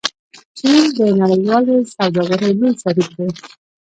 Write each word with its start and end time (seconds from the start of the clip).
چین 0.57 0.81
د 0.97 0.99
نړیوالې 1.19 1.75
سوداګرۍ 1.93 2.51
لوی 2.57 2.71
شریک 2.81 3.09
دی. 3.17 3.29